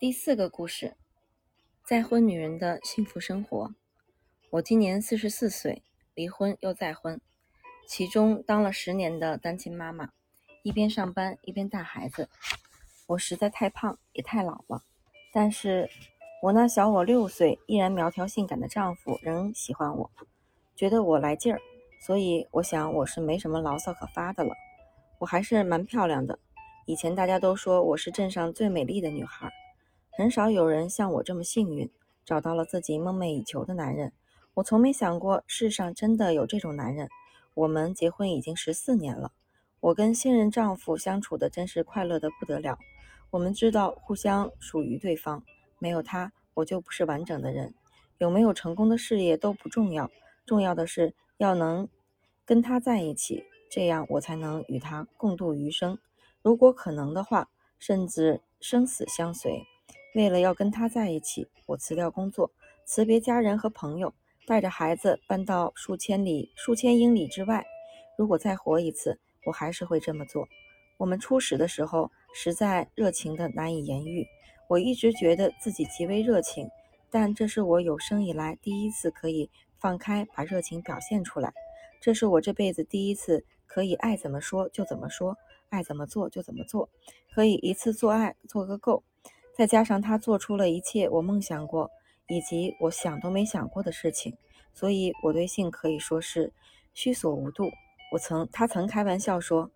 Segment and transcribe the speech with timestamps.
[0.00, 0.94] 第四个故事：
[1.84, 3.74] 再婚女人的幸福生活。
[4.50, 5.82] 我今年四十四岁，
[6.14, 7.20] 离婚又再婚，
[7.88, 10.10] 其中当了十年的单亲妈妈，
[10.62, 12.28] 一边上班一边带孩子。
[13.08, 14.84] 我实在太胖，也太老了，
[15.32, 15.90] 但是
[16.44, 20.08] 我那小我六岁、依然苗条性感的丈夫仍喜欢我，
[20.76, 21.60] 觉得我来劲儿，
[22.00, 24.54] 所以我想我是没什么牢骚可发的了。
[25.18, 26.38] 我还是蛮漂亮的，
[26.86, 29.50] 以前大家都说我是镇上最美丽的女孩。
[30.18, 31.88] 很少有人像我这么幸运，
[32.24, 34.12] 找到了自己梦寐以求的男人。
[34.54, 37.08] 我从没想过世上真的有这种男人。
[37.54, 39.30] 我们结婚已经十四年了，
[39.78, 42.76] 我跟现任丈夫相处的真是快乐的不得了。
[43.30, 45.44] 我们知道互相属于对方，
[45.78, 47.72] 没有他我就不是完整的人。
[48.18, 50.10] 有没有成功的事业都不重要，
[50.44, 51.88] 重要的是要能
[52.44, 55.96] 跟他在一起，这样我才能与他共度余生。
[56.42, 59.62] 如果可能的话，甚至生死相随。
[60.14, 62.50] 为了要跟他在一起，我辞掉工作，
[62.84, 64.12] 辞别家人和朋友，
[64.46, 67.64] 带着孩子搬到数千里、数千英里之外。
[68.16, 70.48] 如果再活一次，我还是会这么做。
[70.96, 74.26] 我们初始的时候实在热情的难以言喻。
[74.68, 76.68] 我一直觉得自己极为热情，
[77.10, 81.52] 但这是我有生以来第一次可以放开把热情表现出来。
[82.00, 85.36] 这是我这辈子第一次可以爱怎么说就怎么说，
[85.68, 86.88] 爱怎么做就怎么做，
[87.32, 89.04] 可以一次做爱做个够。
[89.58, 91.90] 再加上他做出了一切我梦想过
[92.28, 94.36] 以及我想都没想过的事情，
[94.72, 96.52] 所以我对性可以说是
[96.94, 97.68] 虚所无度。
[98.12, 99.72] 我曾他曾开玩笑说，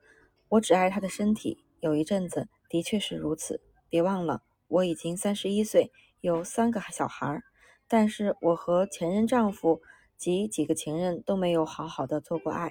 [0.51, 1.65] 我只爱他的身体。
[1.81, 3.61] 有一阵子的确是如此。
[3.89, 7.43] 别忘了，我已经三十一岁，有三个小孩儿，
[7.89, 9.83] 但是我和前任丈夫
[10.17, 12.71] 及几个情人都没有好好的做过爱。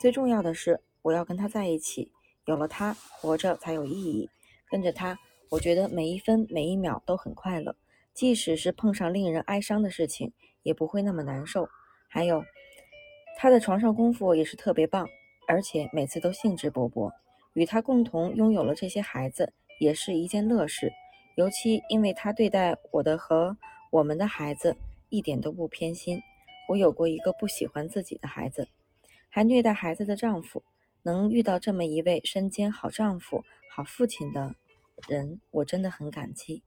[0.00, 2.12] 最重要的是，我要跟他在一起，
[2.44, 4.30] 有了他，活着才有意义。
[4.70, 5.18] 跟着他。
[5.48, 7.76] 我觉得每一分每一秒都很快乐，
[8.12, 11.68] 即使是碰上令人哀伤的事情，也不会那么难受。
[12.08, 12.44] 还有，
[13.36, 15.08] 他的床上功夫也是特别棒，
[15.46, 17.10] 而且每次都兴致勃勃。
[17.52, 20.92] 与他共同拥有了这些孩子，也是一件乐事。
[21.36, 23.56] 尤其因为他对待我的和
[23.90, 24.76] 我们的孩子
[25.10, 26.20] 一点都不偏心。
[26.68, 28.68] 我有过一个不喜欢自己的孩子，
[29.28, 30.64] 还虐待孩子的丈夫，
[31.02, 34.56] 能遇到这么一位身兼好丈夫、好父亲的。
[35.08, 36.62] 人，我真的很感激。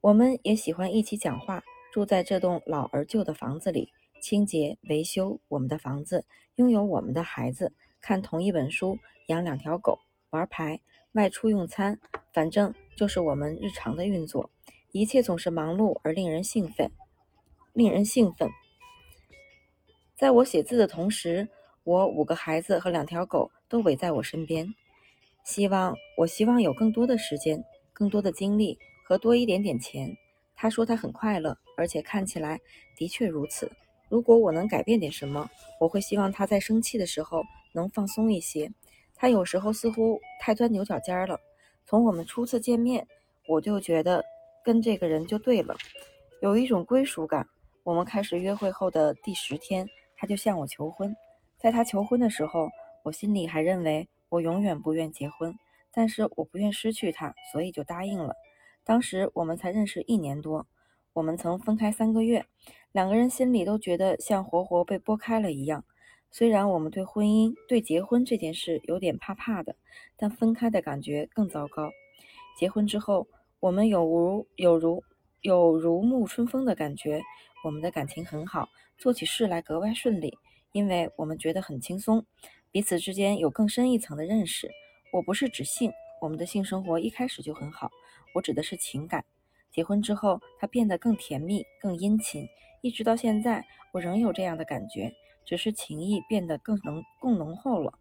[0.00, 1.62] 我们也喜欢一起讲话，
[1.92, 6.24] 住在这栋老而旧的房子里，清洁维修我们的房子，
[6.56, 9.98] 拥有我们的孩子，看同一本书，养两条狗，
[10.30, 10.80] 玩牌，
[11.12, 11.98] 外出用餐，
[12.32, 14.50] 反正就是我们日常的运作。
[14.92, 16.90] 一切总是忙碌而令人兴奋，
[17.72, 18.48] 令人兴奋。
[20.16, 21.48] 在我写字的同时，
[21.84, 24.74] 我五个孩子和两条狗都围在我身边。
[25.48, 27.64] 希望我希望有更多的时间、
[27.94, 30.14] 更多的精力和多一点点钱。
[30.54, 32.60] 他说他很快乐，而且看起来
[32.98, 33.72] 的确如此。
[34.10, 35.48] 如果我能改变点什么，
[35.80, 37.42] 我会希望他在生气的时候
[37.72, 38.70] 能放松一些。
[39.14, 41.40] 他有时候似乎太钻牛角尖了。
[41.86, 43.06] 从我们初次见面，
[43.48, 44.22] 我就觉得
[44.62, 45.74] 跟这个人就对了，
[46.42, 47.48] 有一种归属感。
[47.84, 51.16] 我们开始约会后的第十天，他就向我求婚。
[51.56, 52.68] 在他求婚的时候，
[53.02, 54.06] 我心里还认为。
[54.28, 55.54] 我永远不愿结婚，
[55.92, 58.34] 但是我不愿失去他，所以就答应了。
[58.84, 60.66] 当时我们才认识一年多，
[61.12, 62.44] 我们曾分开三个月，
[62.92, 65.84] 两个人心里都觉得像活活被剥开了一样。
[66.30, 69.74] 虽然我们对婚姻、对结婚这件事有点怕怕的，
[70.16, 71.90] 但分开的感觉更糟糕。
[72.58, 73.26] 结婚之后，
[73.60, 75.02] 我们有如有如
[75.40, 77.22] 有如沐春风的感觉，
[77.64, 78.68] 我们的感情很好，
[78.98, 80.36] 做起事来格外顺利，
[80.72, 82.26] 因为我们觉得很轻松。
[82.78, 84.70] 彼此之间有更深一层的认识。
[85.12, 85.90] 我不是指性，
[86.20, 87.90] 我们的性生活一开始就很好。
[88.36, 89.24] 我指的是情感。
[89.72, 92.46] 结婚之后，它变得更甜蜜、更殷勤，
[92.80, 95.12] 一直到现在，我仍有这样的感觉，
[95.44, 97.92] 只是情谊变得更浓、更浓厚了。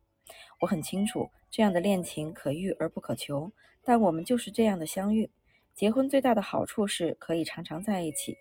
[0.62, 3.52] 我很清楚，这样的恋情可遇而不可求，
[3.84, 5.28] 但我们就是这样的相遇。
[5.74, 8.38] 结婚最大的好处是可以常常在一起。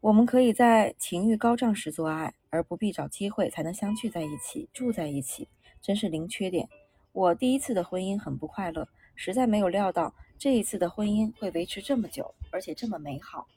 [0.00, 5.48] 我们可以在情欲高涨时做爱，而不必找机会才能相聚在一起、住在一起，
[5.80, 6.68] 真是零缺点。
[7.12, 13.48] 我第一次的婚姻很不快乐，实在没有料到这一次的婚姻会维持这么久，而且这么美好。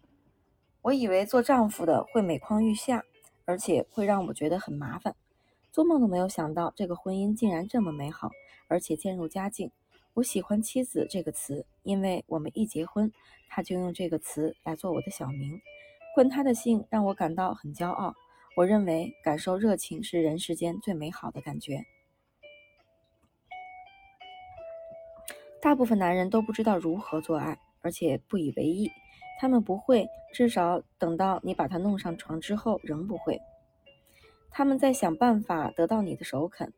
[0.81, 3.03] 我以为做丈夫的会每况愈下，
[3.43, 5.13] 而且会让我觉得很麻烦，
[5.73, 8.31] 做梦都没有想到这个婚姻竟然这么美好，
[8.69, 9.69] 而且渐入佳境。
[10.15, 13.11] 我喜欢“妻子”这个词，因为我们一结婚，
[13.49, 15.61] 他就用这个词来做我的小名。
[16.15, 18.15] 混他的性让我感到很骄傲。
[18.57, 21.83] 我认为感受热情是人世间最美好的感觉。
[25.61, 28.89] 大部分男人都不知道如何做爱，而且不以为意。
[29.39, 33.39] 他们不会，至少等到你把他弄上床之后，仍不会。
[34.49, 36.73] 他们在想办法得到你的首肯，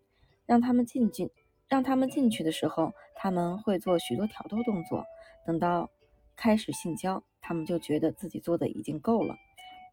[0.46, 1.30] 让他们进进，
[1.68, 5.06] 让他们进去的时候，他们会做许多挑逗动作。
[5.46, 5.90] 等到
[6.36, 9.36] 开始性交，他们就觉得自己做的已经够了。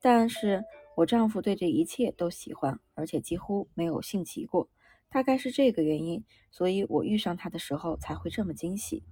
[0.01, 0.63] 但是
[0.97, 4.69] 我丈夫对这一切都喜欢，而且几乎没有性急过。
[5.11, 9.03] 大概是这个原因，所以我遇上他的时候才会这么惊喜。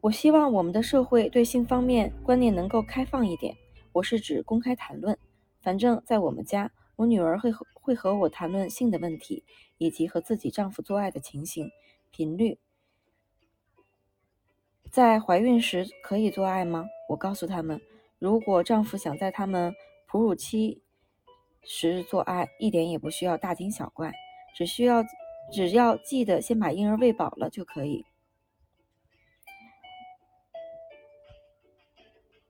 [0.00, 3.56] 我希望我们的社会对性方面观念能够开放一点。
[3.92, 5.18] 我是指公开谈论。
[5.60, 9.42] 反正，在我们家，我女儿会和会和我谈论性的问题，
[9.78, 11.68] 以及和自己丈夫做爱的情形、
[12.12, 12.58] 频率。
[14.90, 16.86] 在怀孕时可以做爱吗？
[17.08, 17.80] 我告诉他们，
[18.18, 19.74] 如果丈夫想在他们
[20.06, 20.80] 哺乳期
[21.62, 24.12] 时做爱，一点也不需要大惊小怪，
[24.56, 25.04] 只需要
[25.52, 28.04] 只要记得先把婴儿喂饱了就可以。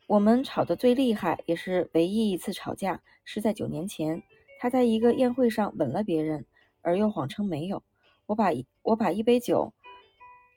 [0.06, 4.22] 我们吵得最厉害，也是唯一一次吵架，是在九年前。
[4.60, 6.46] 他在一个宴会上吻了别人，
[6.80, 7.82] 而又谎称没有。
[8.26, 8.50] 我把
[8.82, 9.74] 我把一杯酒，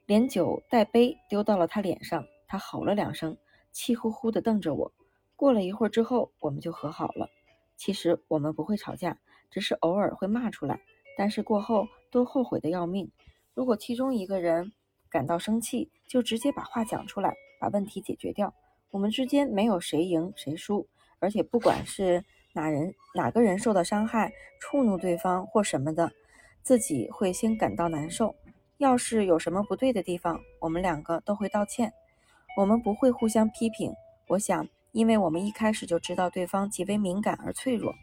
[0.09, 3.37] 连酒带杯丢到了他脸上，他吼了两声，
[3.71, 4.91] 气呼呼地瞪着我。
[5.35, 7.29] 过了一会儿之后，我们就和好了。
[7.77, 9.19] 其实我们不会吵架，
[9.51, 10.81] 只是偶尔会骂出来，
[11.15, 13.11] 但是过后都后悔的要命。
[13.53, 14.71] 如果其中一个人
[15.11, 18.51] 感到生气，就直接把话讲出来，把问题解决掉。
[18.89, 20.87] 我们之间没有谁赢谁输，
[21.19, 22.25] 而且不管是
[22.55, 26.11] 哪人哪个人受到伤害、触怒对方或什么的，
[26.63, 28.33] 自己会先感到难受。
[28.79, 31.91] 要是有什么不对的地方，我们两个都会道歉。
[32.55, 33.91] 我们不会互相批评。
[34.29, 37.93] 我想，因为我们一开始就知道对方极为敏感而脆弱，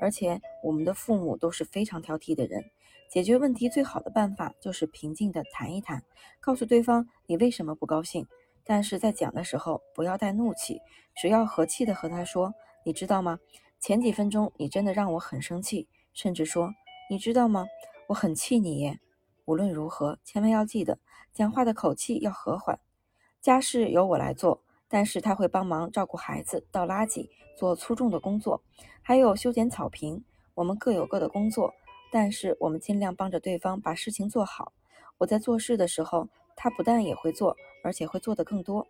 [0.00, 2.64] 而且我们的父母都是非常挑剔的人。
[3.10, 6.02] 解决问题最好的办法就是平静地谈一谈，
[6.40, 8.26] 告诉对方你为什么不高兴。
[8.64, 10.80] 但是在讲的时候不要带怒气，
[11.14, 12.54] 只要和气的和他说
[12.86, 13.38] ：“你知道吗？
[13.80, 16.72] 前几分钟你真的让我很生气。”甚至说
[17.10, 17.66] ：“你知道吗？
[18.06, 18.98] 我很气你耶。”
[19.52, 20.98] 无论如何，千万要记得
[21.34, 22.80] 讲话的口气要和缓。
[23.42, 28.62] 家事由我来做，但是他会帮忙照顾孩子、倒垃圾、做粗重的工作，
[29.02, 30.24] 还有修剪草坪。
[30.54, 31.70] 我们各有各的工作，
[32.10, 34.72] 但是我们尽量帮着对方把事情做好。
[35.18, 36.26] 我在做事的时候。
[36.54, 38.86] 他不但也会做，而且会做得更多。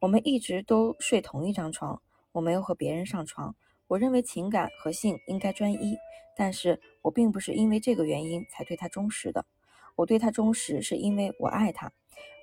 [0.00, 2.00] 我们一直都睡同一张床，
[2.30, 3.56] 我没有和别人上床。
[3.88, 5.96] 我认为情感和性应该专一，
[6.36, 9.46] 但是我并不是因为这个原因才对他忠实的。
[9.96, 11.92] 我对他忠实是因为我爱他。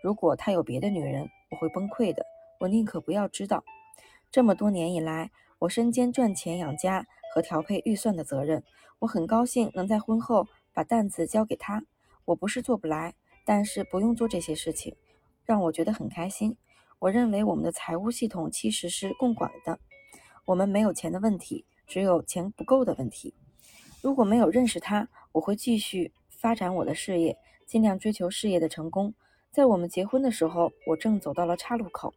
[0.04, 2.26] 如果他有别的女人，我会崩溃的。
[2.60, 3.64] 我宁可不要知道。
[4.32, 8.64] 这么多年以来，我身兼赚钱养家和调配预算的责任。
[9.00, 11.84] 我很高兴能在婚后把担子交给他。
[12.26, 13.16] 我不是做不来。
[13.50, 14.94] 但是不用做这些事情，
[15.46, 16.58] 让我觉得很开心。
[17.00, 19.80] 我认为我们的财务系统其实是共管的，
[20.44, 23.34] 我们没有钱的问题，只有钱不够的问题。
[24.02, 29.14] 如果没有认识他，我会继续发展我的事业，尽量追求事业的成功。
[29.52, 32.14] 在我们结婚的时候，我正走到了岔路口，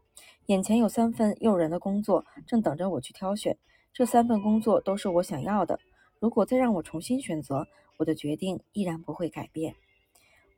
[0.47, 3.57] 眼前有三份诱人的工作正等着我去挑选。
[3.93, 5.79] 这三份工作都是我想要的。
[6.19, 9.75] 如果再让我重新选择，我的决定依然不会改变。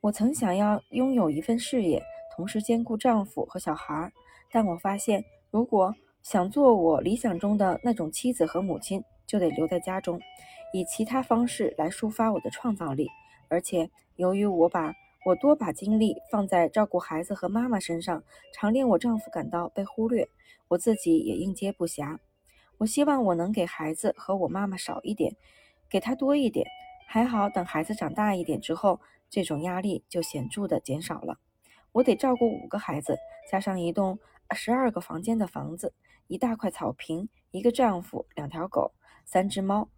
[0.01, 2.03] 我曾想要拥有一份事业，
[2.35, 4.11] 同时兼顾丈夫和小孩，
[4.51, 10.19] 但我发现，如果想做我理想中的那种妻子和母亲，就得留在家中，
[10.73, 13.07] 以其他方式来抒发我的创造力。
[13.53, 14.95] 而且，由于我把
[15.27, 20.27] 我多把精力放在照顾孩子和妈妈身上，常令我丈夫感到被忽略，
[20.69, 22.17] 我自己也应接不暇。
[22.79, 25.35] 我希望我能给孩子和我妈妈少一点，
[25.87, 26.65] 给他多一点。
[27.07, 28.99] 还好，等孩子长大一点之后。
[29.29, 31.39] 这种压力就显著的减少了。
[31.91, 33.17] 我得照顾五个孩子，
[33.49, 34.19] 加上一栋
[34.51, 35.91] 十二个房间的房子，
[36.27, 38.91] 一大块草坪，一个丈夫，两条狗，
[39.25, 39.89] 三只猫，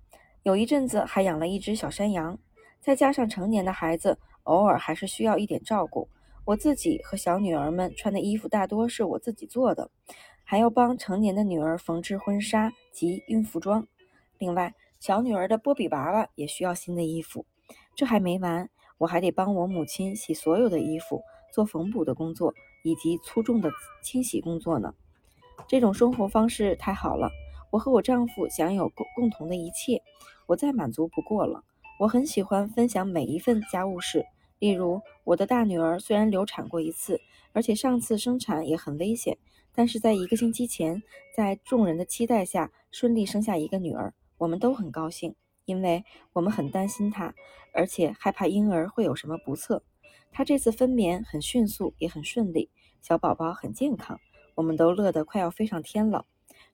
[0.44, 2.40] 有一阵子还养了一只小山羊。
[2.86, 6.08] 再加上成年的孩子，偶尔还是需要一点照顾。
[6.46, 9.90] 我自己和小女儿们穿的衣服大多是我自己做的，
[10.44, 13.88] 还要帮成年的女儿缝制婚纱及孕妇装。
[14.38, 17.44] 另外，小女儿的波比娃娃也需要新的衣服。
[17.96, 18.70] 这还没完。
[19.00, 23.72] 我还得帮我母亲洗所有的衣服，做缝补的工作，以及粗重的
[24.04, 24.94] 清洗工作呢。
[25.68, 27.32] 这种生活方式太好了，
[27.72, 30.00] 我和我丈夫享有共共同的一切，
[30.46, 31.64] 我再满足不过了。
[31.98, 34.26] 我很喜欢分享每一份家务事，
[34.60, 37.22] 例如我的大女儿虽然流产过一次，
[37.54, 39.38] 而且上次生产也很危险，
[39.74, 41.02] 但是在一个星期前，
[41.34, 45.36] 在众人的期待下顺利生下一个女儿，我们都很高兴。
[45.64, 47.34] 因为我们很担心她，
[47.74, 49.82] 而且害怕婴儿会有什么不测。
[50.32, 52.70] 她这次分娩很迅速，也很顺利。
[53.02, 54.20] 小宝宝很健康，
[54.54, 56.26] 我们都乐得快要飞上天了。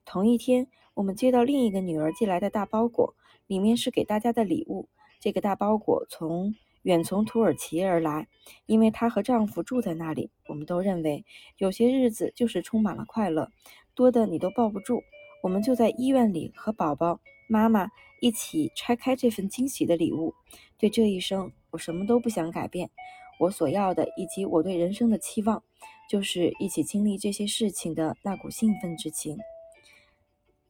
[0.04, 3.14] 同一天，我们接到另一个女儿寄来的大包裹，
[3.46, 4.88] 里面是给大家的礼物。
[5.22, 6.52] 这个大包裹从
[6.82, 8.26] 远从土耳其而来，
[8.66, 10.32] 因为她和丈夫住在那里。
[10.48, 11.24] 我们都认为
[11.58, 13.48] 有些日子就是充满了快乐，
[13.94, 15.00] 多的你都抱不住。
[15.44, 17.88] 我们就在医院里和宝宝妈妈
[18.20, 20.34] 一起拆开这份惊喜的礼物。
[20.76, 22.90] 对这一生，我什么都不想改变。
[23.38, 25.62] 我所要的，以及我对人生的期望，
[26.10, 29.38] 就是一起经历这些事情的那股兴奋之情。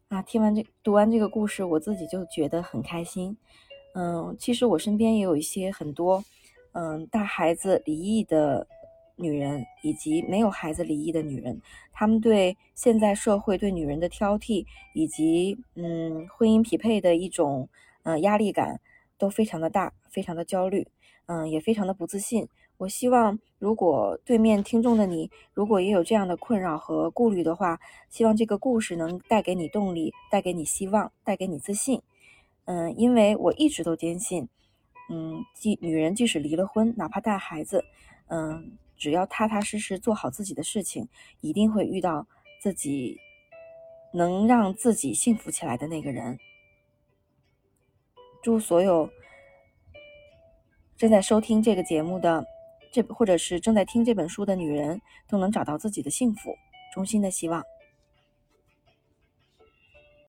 [0.09, 3.39] 啊，听完这读完这个故事，我自己就觉得很开心。
[3.95, 6.25] 嗯，其实我身边也有一些很多，
[6.73, 8.67] 嗯，大孩子离异的
[9.17, 11.61] 女人，以及没有孩子离异的女人，
[11.93, 17.69] 她们对现在社会对女人的挑剔，以及嗯婚姻匹配的一种
[18.05, 18.81] 嗯压力感，
[19.19, 20.87] 都非常的大，非常的焦虑，
[21.27, 22.49] 嗯，也非常的不自信。
[22.79, 32.03] 我希望，如果对面听众的你，如果也有这样的困扰和顾虑的话，希望这个故事能带给你动力，带给你希望，带给你自信。
[32.65, 34.49] 嗯，因为我一直都坚信，
[35.11, 37.85] 嗯，即女人即使离了婚，哪怕带孩子，
[38.29, 41.09] 嗯，只要踏踏实实做好自己的事情，
[41.41, 42.27] 一定会遇到
[42.61, 43.19] 自己
[44.13, 46.39] 能让自己幸福起来的那个人。
[48.43, 49.09] 祝所有
[50.97, 52.45] 正在收听这个节目的
[52.93, 56.55] 这，或者是正在听这本书的女人，都能找到自己的幸福。
[56.93, 57.63] 衷心的希望。